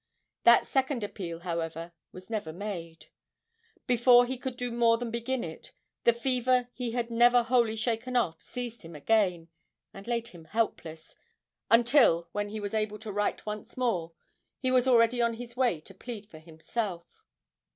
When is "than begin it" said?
4.97-5.73